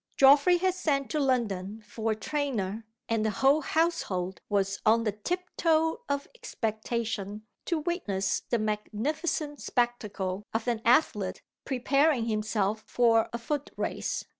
Geoffrey 0.17 0.57
had 0.57 0.73
sent 0.73 1.11
to 1.11 1.19
London 1.19 1.83
for 1.85 2.13
a 2.13 2.15
trainer; 2.15 2.87
and 3.07 3.23
the 3.23 3.29
whole 3.29 3.61
household 3.61 4.41
was 4.49 4.79
on 4.83 5.03
the 5.03 5.11
tip 5.11 5.41
toe 5.57 6.01
of 6.09 6.27
expectation 6.33 7.43
to 7.65 7.77
witness 7.77 8.39
the 8.49 8.57
magnificent 8.57 9.61
spectacle 9.61 10.43
of 10.55 10.67
an 10.67 10.81
athlete 10.85 11.43
preparing 11.65 12.25
himself 12.25 12.83
for 12.87 13.29
a 13.31 13.37
foot 13.37 13.69
race. 13.77 14.25